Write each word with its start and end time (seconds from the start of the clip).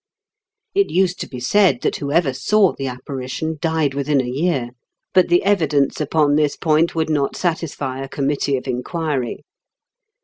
It 0.73 0.89
used 0.89 1.19
to 1.19 1.27
be 1.29 1.39
said 1.39 1.81
that 1.81 1.97
whoever 1.97 2.33
saw 2.33 2.73
the 2.75 2.87
apparition 2.87 3.59
died 3.61 3.93
within 3.93 4.19
a 4.19 4.25
year; 4.27 4.69
but 5.13 5.27
the 5.27 5.43
evidence 5.43 6.01
upon 6.01 6.33
this 6.37 6.57
point 6.57 6.95
would 6.95 7.11
not 7.11 7.35
satisfy 7.35 8.01
a 8.01 8.09
committee 8.09 8.57
of 8.57 8.67
inquiry. 8.67 9.43